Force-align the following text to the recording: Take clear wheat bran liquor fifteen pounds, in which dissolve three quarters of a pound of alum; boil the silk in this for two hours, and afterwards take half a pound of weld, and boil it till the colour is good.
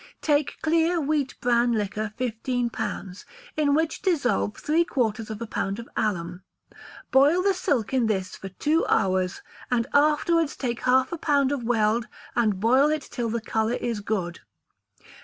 Take 0.23 0.57
clear 0.63 0.99
wheat 0.99 1.35
bran 1.41 1.73
liquor 1.73 2.11
fifteen 2.17 2.71
pounds, 2.71 3.23
in 3.55 3.75
which 3.75 4.01
dissolve 4.01 4.57
three 4.57 4.83
quarters 4.83 5.29
of 5.29 5.39
a 5.43 5.45
pound 5.45 5.77
of 5.77 5.87
alum; 5.95 6.41
boil 7.11 7.43
the 7.43 7.53
silk 7.53 7.93
in 7.93 8.07
this 8.07 8.35
for 8.35 8.49
two 8.49 8.83
hours, 8.87 9.43
and 9.69 9.85
afterwards 9.93 10.55
take 10.55 10.79
half 10.85 11.11
a 11.11 11.19
pound 11.19 11.51
of 11.51 11.61
weld, 11.65 12.07
and 12.35 12.59
boil 12.59 12.89
it 12.89 13.03
till 13.11 13.29
the 13.29 13.41
colour 13.41 13.75
is 13.75 13.99
good. 13.99 14.39